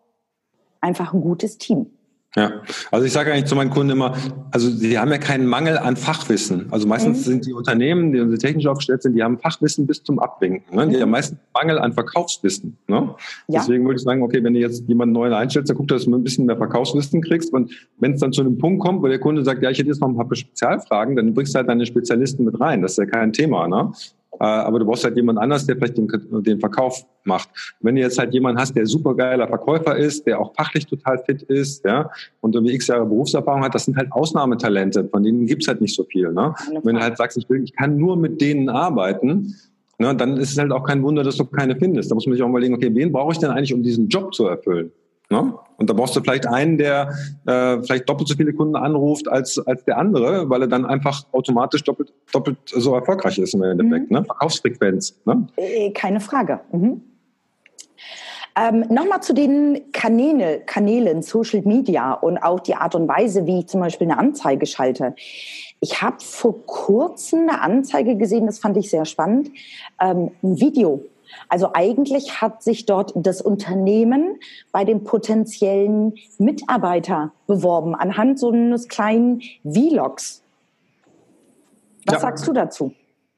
[0.82, 1.98] einfach ein gutes Team.
[2.36, 4.16] Ja, also ich sage eigentlich zu meinen Kunden immer,
[4.50, 6.66] also sie haben ja keinen Mangel an Fachwissen.
[6.72, 7.24] Also meistens mhm.
[7.24, 10.76] sind die Unternehmen, die technisch aufgestellt sind, die haben Fachwissen bis zum Abwinken.
[10.76, 10.88] Ne?
[10.88, 12.78] Die haben meistens Mangel an Verkaufswissen.
[12.88, 13.14] Ne?
[13.48, 13.60] Ja.
[13.60, 16.16] Deswegen würde ich sagen, okay, wenn du jetzt jemanden neuen einstellst, dann guck, dass du
[16.16, 17.54] ein bisschen mehr Verkaufswissen kriegst.
[17.54, 19.90] Und wenn es dann zu einem Punkt kommt, wo der Kunde sagt, ja, ich hätte
[19.90, 22.82] jetzt noch ein paar Spezialfragen, dann bringst du halt deine Spezialisten mit rein.
[22.82, 23.68] Das ist ja kein Thema.
[23.68, 23.92] Ne?
[24.44, 26.10] Äh, aber du brauchst halt jemand anders, der vielleicht den,
[26.44, 27.48] den Verkauf macht.
[27.80, 31.18] Wenn du jetzt halt jemand hast, der super geiler Verkäufer ist, der auch fachlich total
[31.20, 32.10] fit ist, ja,
[32.42, 35.96] und irgendwie x Jahre Berufserfahrung hat, das sind halt Ausnahmetalente, von denen gibt's halt nicht
[35.96, 36.34] so viel.
[36.34, 36.54] Ne?
[36.84, 39.56] Wenn du halt sagst, ich, will, ich kann nur mit denen arbeiten,
[39.98, 42.12] ne, dann ist es halt auch kein Wunder, dass du keine findest.
[42.12, 44.34] Da muss man sich auch überlegen, okay, wen brauche ich denn eigentlich, um diesen Job
[44.34, 44.92] zu erfüllen?
[45.30, 45.54] Ne?
[45.78, 47.10] Und da brauchst du vielleicht einen, der
[47.46, 51.24] äh, vielleicht doppelt so viele Kunden anruft als, als der andere, weil er dann einfach
[51.32, 54.12] automatisch doppelt, doppelt so erfolgreich ist im Endeffekt.
[54.12, 54.18] Mhm.
[54.18, 54.26] Ne?
[54.26, 55.20] Verkaufsfrequenz.
[55.26, 55.48] Ne?
[55.58, 56.60] Äh, keine Frage.
[56.72, 57.02] Mhm.
[58.56, 63.60] Ähm, Nochmal zu den Kanäle, Kanälen, Social Media und auch die Art und Weise, wie
[63.60, 65.16] ich zum Beispiel eine Anzeige schalte.
[65.80, 69.50] Ich habe vor kurzem eine Anzeige gesehen, das fand ich sehr spannend,
[70.00, 71.04] ähm, ein Video
[71.50, 74.40] also eigentlich hat sich dort das Unternehmen
[74.72, 80.42] bei dem potenziellen Mitarbeiter beworben anhand so eines kleinen Vlogs.
[82.06, 82.20] Was ja.
[82.20, 82.94] sagst du dazu?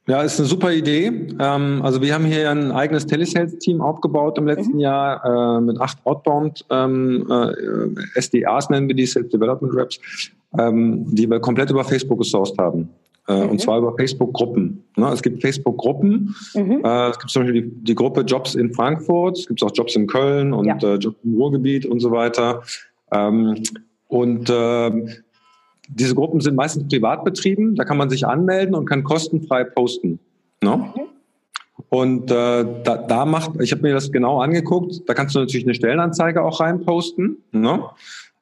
[0.07, 1.07] Ja, ist eine super Idee.
[1.39, 4.79] Ähm, also wir haben hier ein eigenes Telesales-Team aufgebaut im letzten mhm.
[4.79, 9.99] Jahr äh, mit acht Outbound ähm, äh, SDAs nennen wir die, Self Development Reps,
[10.59, 12.89] ähm, die wir komplett über Facebook gesourced haben.
[13.27, 13.49] Äh, mhm.
[13.51, 14.83] Und zwar über Facebook-Gruppen.
[14.97, 15.09] Ne?
[15.09, 16.35] Es gibt Facebook-Gruppen.
[16.53, 16.81] Mhm.
[16.83, 19.39] Äh, es gibt zum Beispiel die, die, Gruppe Jobs in Frankfurt.
[19.39, 20.77] Es gibt auch Jobs in Köln und ja.
[20.77, 22.61] äh, Jobs im Ruhrgebiet und so weiter.
[23.11, 23.63] Ähm,
[24.07, 25.15] und äh,
[25.89, 30.19] diese Gruppen sind meistens privat betrieben, da kann man sich anmelden und kann kostenfrei posten.
[30.63, 30.77] Ne?
[30.77, 31.01] Mhm.
[31.89, 35.75] Und da, da macht, ich habe mir das genau angeguckt, da kannst du natürlich eine
[35.75, 37.43] Stellenanzeige auch reinposten.
[37.51, 37.83] Ne?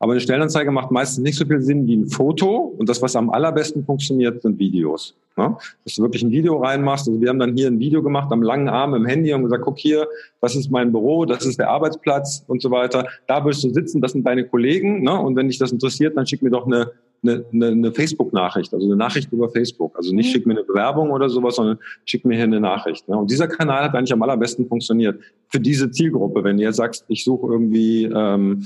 [0.03, 2.75] Aber eine Stellenanzeige macht meistens nicht so viel Sinn wie ein Foto.
[2.77, 5.15] Und das, was am allerbesten funktioniert, sind Videos.
[5.37, 5.55] Ne?
[5.85, 7.07] Dass du wirklich ein Video reinmachst.
[7.07, 9.63] Also wir haben dann hier ein Video gemacht am langen Arm im Handy und gesagt,
[9.63, 10.05] guck hier,
[10.41, 13.07] das ist mein Büro, das ist der Arbeitsplatz und so weiter.
[13.27, 15.03] Da wirst du sitzen, das sind deine Kollegen.
[15.03, 15.17] Ne?
[15.17, 16.91] Und wenn dich das interessiert, dann schick mir doch eine
[17.25, 19.95] eine, eine, eine Facebook-Nachricht, also eine Nachricht über Facebook.
[19.95, 20.31] Also nicht mhm.
[20.33, 23.07] schick mir eine Bewerbung oder sowas, sondern schick mir hier eine Nachricht.
[23.07, 23.17] Ne?
[23.17, 26.43] Und dieser Kanal hat eigentlich am allerbesten funktioniert für diese Zielgruppe.
[26.43, 28.65] Wenn du jetzt sagst, ich suche irgendwie ähm,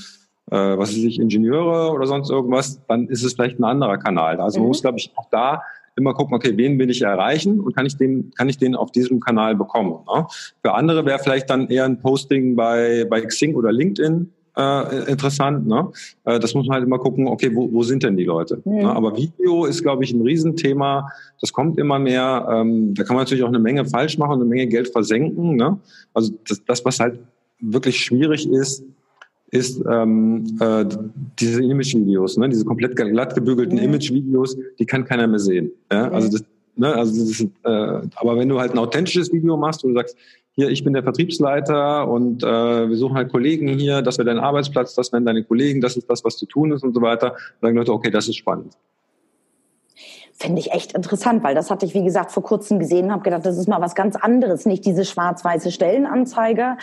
[0.52, 4.40] äh, was weiß ich, Ingenieure oder sonst irgendwas, dann ist es vielleicht ein anderer Kanal.
[4.40, 4.64] Also mhm.
[4.64, 5.62] man muss, glaube ich, auch da
[5.96, 8.92] immer gucken, okay, wen will ich erreichen und kann ich den, kann ich den auf
[8.92, 9.96] diesem Kanal bekommen.
[10.14, 10.28] Ne?
[10.62, 15.68] Für andere wäre vielleicht dann eher ein Posting bei, bei Xing oder LinkedIn äh, interessant.
[15.68, 15.90] Ne?
[16.26, 18.62] Äh, das muss man halt immer gucken, okay, wo, wo sind denn die Leute?
[18.66, 18.76] Mhm.
[18.76, 18.96] Ne?
[18.96, 21.10] Aber Video ist, glaube ich, ein Riesenthema.
[21.42, 22.48] Das kommt immer mehr.
[22.52, 25.56] Ähm, da kann man natürlich auch eine Menge falsch machen, eine Menge Geld versenken.
[25.56, 25.80] Ne?
[26.14, 27.20] Also das, das, was halt
[27.60, 28.84] wirklich schwierig ist,
[29.50, 30.86] ist ähm, äh,
[31.40, 32.50] diese Image-Videos, ne?
[32.50, 33.78] diese komplett glatt gebügelten.
[33.78, 35.72] Image-Videos, die kann keiner mehr sehen.
[35.92, 36.10] Ja?
[36.12, 36.44] Also das,
[36.76, 36.94] ne?
[36.94, 37.70] also das ist, äh,
[38.16, 40.18] aber wenn du halt ein authentisches Video machst, wo du sagst,
[40.52, 44.40] hier, ich bin der Vertriebsleiter und äh, wir suchen halt Kollegen hier, das wäre dein
[44.40, 47.30] Arbeitsplatz, das wären deine Kollegen, das ist das, was zu tun ist und so weiter,
[47.62, 48.74] dann sagen Leute, okay, das ist spannend.
[50.40, 53.44] Finde ich echt interessant, weil das hatte ich, wie gesagt, vor kurzem gesehen, habe gedacht,
[53.44, 54.68] das ist mal was ganz anderes.
[54.68, 56.78] Nicht diese schwarz-weiße Stellenanzeige,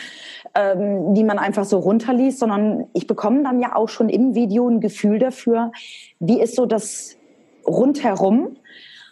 [0.56, 4.68] ähm, die man einfach so runterliest, sondern ich bekomme dann ja auch schon im Video
[4.68, 5.70] ein Gefühl dafür,
[6.18, 7.16] wie ist so das
[7.64, 8.56] rundherum.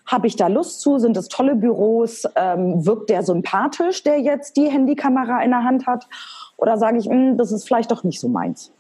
[0.07, 0.99] Habe ich da Lust zu?
[0.99, 2.25] Sind das tolle Büros?
[2.35, 6.09] Ähm, wirkt der sympathisch, der jetzt die Handykamera in der Hand hat?
[6.57, 8.73] Oder sage ich, hm, das ist vielleicht doch nicht so meins?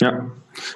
[0.00, 0.30] Ja,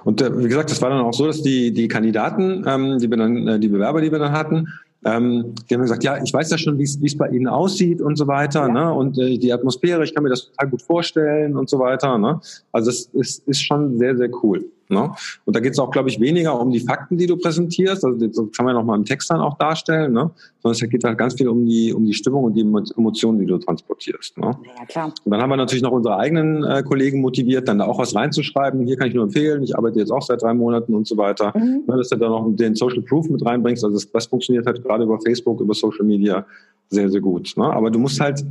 [0.05, 3.11] und äh, wie gesagt, es war dann auch so, dass die, die Kandidaten, ähm, die
[3.11, 4.69] wir dann, äh, die Bewerber, die wir dann hatten,
[5.05, 8.17] ähm, die haben gesagt, ja, ich weiß ja schon, wie es bei Ihnen aussieht und
[8.17, 8.69] so weiter, ja.
[8.69, 8.93] ne?
[8.93, 12.19] Und äh, die Atmosphäre, ich kann mir das total gut vorstellen und so weiter.
[12.19, 12.41] Ne?
[12.73, 14.65] Also es ist, ist schon sehr, sehr cool.
[14.91, 15.13] Ne?
[15.45, 18.05] Und da geht es auch, glaube ich, weniger um die Fakten, die du präsentierst.
[18.05, 20.31] Also das kann man nochmal im Text dann auch darstellen, ne?
[20.63, 23.47] sondern es geht halt ganz viel um die, um die Stimmung und die Emotionen, die
[23.47, 24.39] du transportierst.
[24.39, 24.57] Ne?
[24.79, 25.15] Ja, klar.
[25.25, 28.15] Und dann haben wir natürlich noch unsere eigenen äh, Kollegen motiviert, dann da auch was
[28.15, 28.87] reinzuschreiben.
[28.87, 31.53] Hier kann ich nur empfehlen, ich arbeite jetzt auch seit drei Monaten und so weiter.
[31.57, 31.85] Mhm.
[31.87, 33.85] Ne, dass du da noch den Social Proof mit reinbringst.
[33.85, 36.47] Also das, das funktioniert halt gerade über Facebook, über Social Media
[36.89, 37.53] sehr, sehr gut.
[37.57, 37.65] Ne?
[37.65, 38.45] Aber du musst halt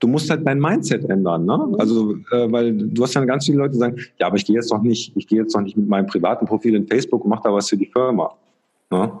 [0.00, 1.44] du musst halt dein Mindset ändern.
[1.44, 1.56] Ne?
[1.56, 1.74] Mhm.
[1.80, 4.56] Also, äh, weil du hast ja ganz viele Leute, die sagen, ja, aber ich gehe
[4.56, 7.30] jetzt doch nicht, ich gehe jetzt doch nicht mit meinem privaten Profil in Facebook und
[7.30, 8.34] mache da was für die Firma.
[8.90, 9.12] Ne?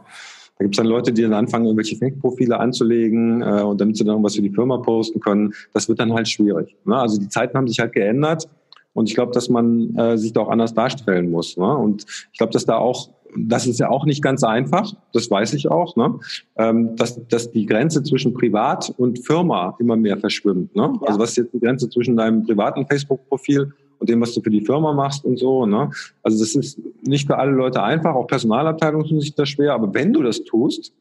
[0.58, 4.04] Da gibt es dann Leute, die dann anfangen, irgendwelche Fake-Profile anzulegen äh, und damit sie
[4.04, 5.52] dann irgendwas für die Firma posten können.
[5.74, 6.74] Das wird dann halt schwierig.
[6.84, 6.96] Ne?
[6.96, 8.48] Also die Zeiten haben sich halt geändert
[8.94, 11.56] und ich glaube, dass man äh, sich da auch anders darstellen muss.
[11.58, 11.76] Ne?
[11.76, 15.54] Und ich glaube, dass da auch das ist ja auch nicht ganz einfach, das weiß
[15.54, 16.18] ich auch, ne?
[16.56, 20.74] ähm, dass, dass die Grenze zwischen Privat und Firma immer mehr verschwimmt.
[20.74, 20.82] Ne?
[20.82, 21.06] Ja.
[21.06, 24.50] Also was ist jetzt die Grenze zwischen deinem privaten Facebook-Profil und dem, was du für
[24.50, 25.66] die Firma machst und so.
[25.66, 25.90] Ne?
[26.22, 29.92] Also das ist nicht für alle Leute einfach, auch Personalabteilungen tun sich das schwer, aber
[29.94, 30.92] wenn du das tust,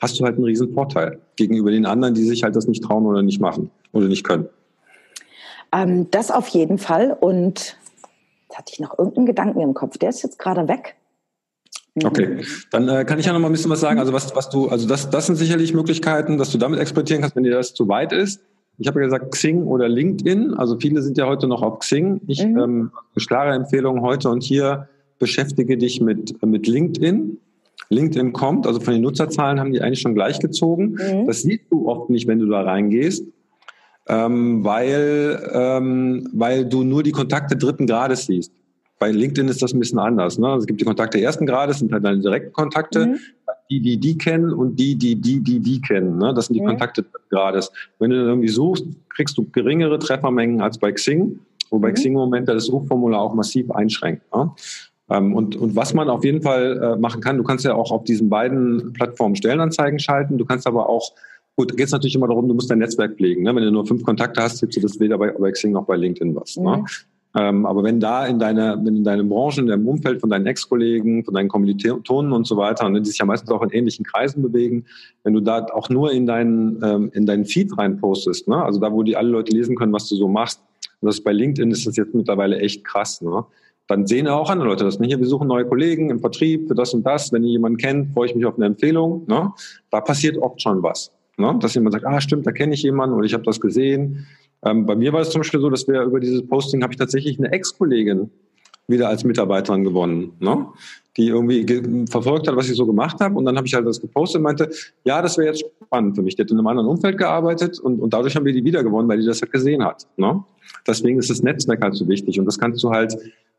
[0.00, 3.06] hast du halt einen riesen Vorteil gegenüber den anderen, die sich halt das nicht trauen
[3.06, 4.48] oder nicht machen oder nicht können.
[5.72, 7.76] Ähm, das auf jeden Fall und
[8.48, 10.96] jetzt hatte ich noch irgendeinen Gedanken im Kopf, der ist jetzt gerade weg.
[11.94, 12.38] Okay,
[12.70, 13.98] dann äh, kann ich ja noch mal ein bisschen was sagen.
[13.98, 17.36] Also was, was du, also das, das sind sicherlich Möglichkeiten, dass du damit exportieren kannst,
[17.36, 18.40] wenn dir das zu weit ist.
[18.78, 20.54] Ich habe ja gesagt Xing oder LinkedIn.
[20.54, 22.22] Also viele sind ja heute noch auf Xing.
[22.26, 22.58] Ich mhm.
[22.58, 27.38] ähm, eine klare Empfehlung heute und hier beschäftige dich mit mit LinkedIn.
[27.90, 30.92] LinkedIn kommt, also von den Nutzerzahlen haben die eigentlich schon gleichgezogen.
[30.92, 31.26] Mhm.
[31.26, 33.26] Das siehst du oft nicht, wenn du da reingehst,
[34.08, 38.52] ähm, weil ähm, weil du nur die Kontakte dritten Grades siehst.
[39.02, 40.38] Bei LinkedIn ist das ein bisschen anders.
[40.38, 40.54] Ne?
[40.54, 43.18] Es gibt die Kontakte ersten Grades, sind halt deine direkten Kontakte, mhm.
[43.68, 46.18] die, die die kennen und die, die die, die die kennen.
[46.18, 46.32] Ne?
[46.32, 46.66] Das sind die mhm.
[46.66, 47.72] Kontakte Grades.
[47.98, 51.94] Wenn du irgendwie suchst, kriegst du geringere Treffermengen als bei Xing, wobei mhm.
[51.94, 54.22] Xing im Moment das Suchformular auch massiv einschränkt.
[54.32, 54.52] Ne?
[55.10, 57.90] Ähm, und, und was man auf jeden Fall äh, machen kann, du kannst ja auch
[57.90, 61.10] auf diesen beiden Plattformen Stellenanzeigen schalten, du kannst aber auch
[61.54, 63.42] Gut, geht es natürlich immer darum, du musst dein Netzwerk pflegen.
[63.42, 63.54] Ne?
[63.54, 65.96] Wenn du nur fünf Kontakte hast, gibst du das weder bei, bei Xing noch bei
[65.96, 66.56] LinkedIn was.
[66.56, 66.62] Ne?
[66.62, 66.82] Mhm.
[66.82, 66.84] Ne?
[67.34, 70.46] Ähm, aber wenn da in deiner, wenn in deiner Branche, in deinem Umfeld von deinen
[70.46, 74.04] Ex-Kollegen, von deinen Kommilitonen und so weiter, und die sich ja meistens auch in ähnlichen
[74.04, 74.84] Kreisen bewegen,
[75.24, 78.62] wenn du da auch nur in deinen, ähm, in deinen Feed reinpostest, ne?
[78.62, 80.60] also da, wo die alle Leute lesen können, was du so machst,
[81.00, 83.44] und das bei LinkedIn ist das jetzt mittlerweile echt krass, ne?
[83.88, 84.98] dann sehen auch andere Leute das.
[84.98, 87.32] Hier, wir suchen neue Kollegen im Vertrieb für das und das.
[87.32, 89.24] Wenn ihr jemanden kennt, freue ich mich auf eine Empfehlung.
[89.26, 89.52] Ne?
[89.90, 91.12] Da passiert oft schon was.
[91.36, 91.56] Ne?
[91.60, 94.26] Dass jemand sagt, ah stimmt, da kenne ich jemanden oder ich habe das gesehen.
[94.64, 96.98] Ähm, bei mir war es zum Beispiel so, dass wir über dieses Posting habe ich
[96.98, 98.30] tatsächlich eine Ex-Kollegin
[98.88, 100.32] wieder als Mitarbeiterin gewonnen.
[100.40, 100.66] Ne?
[101.16, 103.36] die irgendwie verfolgt hat, was ich so gemacht habe.
[103.36, 104.70] Und dann habe ich halt das gepostet und meinte,
[105.04, 106.36] ja, das wäre jetzt spannend für mich.
[106.36, 109.18] Die hat in einem anderen Umfeld gearbeitet und, und dadurch haben wir die wiedergewonnen, weil
[109.18, 110.06] die das halt gesehen hat.
[110.16, 110.42] Ne?
[110.86, 112.40] Deswegen ist das Netzwerk halt so wichtig.
[112.40, 113.14] Und das kannst du halt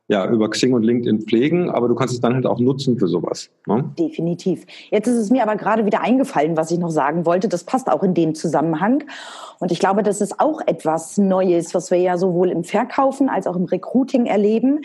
[0.09, 3.07] ja, über Xing und LinkedIn pflegen, aber du kannst es dann halt auch nutzen für
[3.07, 3.49] sowas.
[3.67, 3.89] Ne?
[3.97, 4.65] Definitiv.
[4.91, 7.47] Jetzt ist es mir aber gerade wieder eingefallen, was ich noch sagen wollte.
[7.47, 9.05] Das passt auch in dem Zusammenhang.
[9.59, 13.47] Und ich glaube, das ist auch etwas Neues, was wir ja sowohl im Verkaufen als
[13.47, 14.81] auch im Recruiting erleben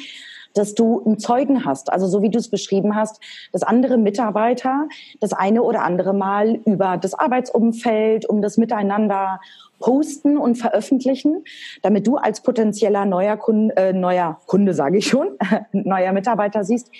[0.54, 3.20] dass du einen Zeugen hast, also so wie du es beschrieben hast,
[3.52, 4.88] dass andere Mitarbeiter
[5.20, 9.40] das eine oder andere Mal über das Arbeitsumfeld, um das Miteinander
[9.78, 11.44] posten und veröffentlichen,
[11.82, 15.38] damit du als potenzieller neuer Kunde, äh, neuer Kunde sage ich schon,
[15.72, 16.90] neuer Mitarbeiter siehst,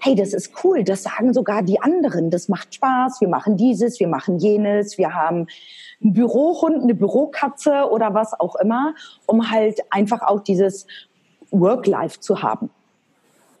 [0.00, 3.98] hey, das ist cool, das sagen sogar die anderen, das macht Spaß, wir machen dieses,
[4.00, 5.46] wir machen jenes, wir haben
[6.02, 8.94] einen Bürohund, eine Bürokatze oder was auch immer,
[9.26, 10.86] um halt einfach auch dieses
[11.50, 12.70] Work-Life zu haben.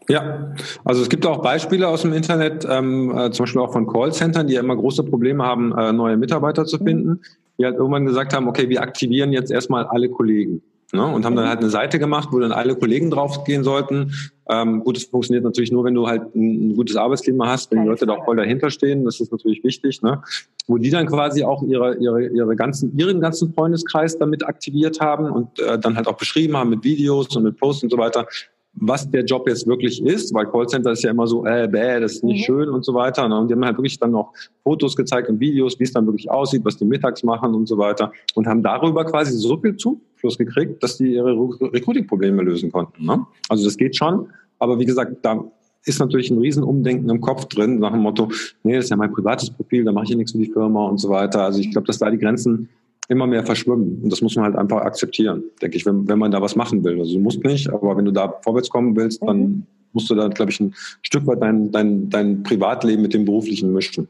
[0.08, 3.86] Ja, also es gibt auch Beispiele aus dem Internet, ähm, äh, zum Beispiel auch von
[3.86, 7.20] Callcentern, die ja immer große Probleme haben, äh, neue Mitarbeiter zu finden,
[7.58, 10.62] die halt irgendwann gesagt haben, okay, wir aktivieren jetzt erstmal alle Kollegen.
[10.90, 14.14] Ne, und haben dann halt eine Seite gemacht, wo dann alle Kollegen draufgehen sollten.
[14.48, 17.82] Ähm, gut, es funktioniert natürlich nur, wenn du halt ein, ein gutes Arbeitsklima hast, wenn
[17.82, 19.04] die Leute da auch voll dahinter stehen.
[19.04, 20.00] Das ist natürlich wichtig.
[20.00, 20.22] Ne?
[20.66, 25.30] Wo die dann quasi auch ihre, ihre, ihre ganzen, ihren ganzen Freundeskreis damit aktiviert haben
[25.30, 28.26] und äh, dann halt auch beschrieben haben mit Videos und mit Posts und so weiter,
[28.80, 32.16] was der Job jetzt wirklich ist, weil Callcenter ist ja immer so, äh, bäh, das
[32.16, 32.44] ist nicht mhm.
[32.44, 33.28] schön und so weiter.
[33.28, 33.38] Ne?
[33.38, 36.30] Und die haben halt wirklich dann noch Fotos gezeigt und Videos, wie es dann wirklich
[36.30, 38.12] aussieht, was die mittags machen und so weiter.
[38.34, 43.04] Und haben darüber quasi so viel Zufluss gekriegt, dass die ihre Recruiting-Probleme lösen konnten.
[43.04, 43.24] Ne?
[43.48, 44.28] Also das geht schon.
[44.58, 45.44] Aber wie gesagt, da
[45.84, 48.28] ist natürlich ein Riesenumdenken im Kopf drin, nach dem Motto,
[48.62, 50.86] nee, das ist ja mein privates Profil, da mache ich ja nichts für die Firma
[50.86, 51.44] und so weiter.
[51.44, 52.68] Also ich glaube, dass da die Grenzen
[53.08, 54.00] immer mehr verschwimmen.
[54.02, 56.84] Und das muss man halt einfach akzeptieren, denke ich, wenn, wenn man da was machen
[56.84, 56.98] will.
[57.00, 59.66] Also du musst nicht, aber wenn du da vorwärts kommen willst, dann mhm.
[59.94, 63.72] musst du da, glaube ich, ein Stück weit dein, dein, dein Privatleben mit dem beruflichen
[63.72, 64.08] mischen.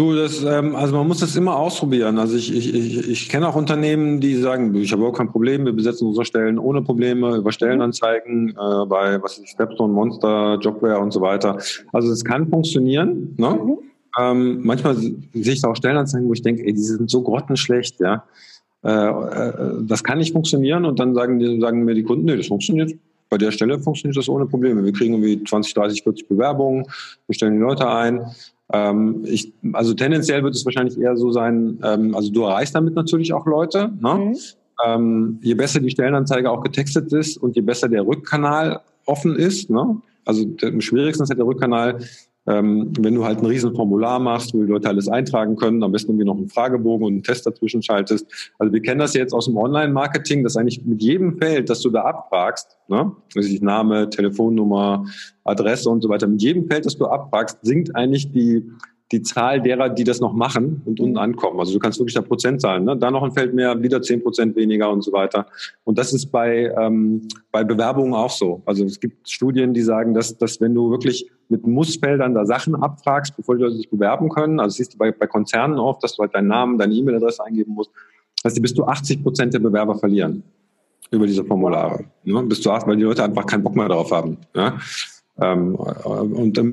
[0.00, 2.18] Du, das, ähm, also man muss das immer ausprobieren.
[2.18, 5.66] Also ich, ich, ich, ich kenne auch Unternehmen, die sagen, ich habe auch kein Problem,
[5.66, 11.00] wir besetzen unsere Stellen ohne Probleme über Stellenanzeigen äh, bei was ist Stepstone, Monster, Jobware
[11.00, 11.58] und so weiter.
[11.92, 13.34] Also es kann funktionieren.
[13.36, 13.50] Ne?
[13.50, 13.78] Mhm.
[14.18, 18.00] Ähm, manchmal sehe ich da auch Stellenanzeigen, wo ich denke, ey, die sind so grottenschlecht,
[18.00, 18.24] ja.
[18.82, 22.38] Äh, äh, das kann nicht funktionieren und dann sagen, die, sagen mir die Kunden, nee,
[22.38, 22.94] das funktioniert.
[23.28, 24.82] Bei der Stelle funktioniert das ohne Probleme.
[24.82, 26.86] Wir kriegen irgendwie 20, 30, 40 Bewerbungen,
[27.26, 28.24] wir stellen die Leute ein.
[28.72, 32.94] Ähm, ich, also tendenziell wird es wahrscheinlich eher so sein, ähm, also du erreichst damit
[32.94, 33.90] natürlich auch Leute.
[34.00, 34.14] Ne?
[34.14, 34.36] Mhm.
[34.84, 39.70] Ähm, je besser die Stellenanzeige auch getextet ist und je besser der Rückkanal offen ist,
[39.70, 40.00] ne?
[40.24, 41.98] also der, am schwierigsten ist halt der Rückkanal,
[42.50, 45.92] ähm, wenn du halt ein riesen Formular machst, wo die Leute alles eintragen können, am
[45.92, 48.26] besten irgendwie noch einen Fragebogen und einen Test dazwischen schaltest.
[48.58, 51.90] Also wir kennen das jetzt aus dem Online-Marketing, dass eigentlich mit jedem Feld, das du
[51.90, 55.04] da abfragst, ne, also Name, Telefonnummer,
[55.44, 58.68] Adresse und so weiter, mit jedem Feld, das du abfragst, sinkt eigentlich die
[59.12, 61.58] die Zahl derer, die das noch machen und unten ankommen.
[61.58, 62.96] Also du kannst wirklich da Prozentzahlen, ne?
[62.96, 65.46] da noch ein Feld mehr, wieder zehn Prozent weniger und so weiter.
[65.84, 68.62] Und das ist bei, ähm, bei Bewerbungen auch so.
[68.66, 72.76] Also es gibt Studien, die sagen, dass, dass wenn du wirklich mit Mussfeldern da Sachen
[72.76, 76.14] abfragst, bevor die Leute sich bewerben können, also siehst du bei, bei Konzernen oft, dass
[76.14, 77.90] du halt deinen Namen, deine E-Mail-Adresse eingeben musst,
[78.44, 80.44] dass die bis zu 80 Prozent der Bewerber verlieren
[81.10, 82.04] über diese Formulare.
[82.22, 82.42] Ne?
[82.44, 84.38] Bis zu 8, weil die Leute einfach keinen Bock mehr drauf haben.
[84.54, 84.78] Ja?
[85.40, 86.56] Ähm, und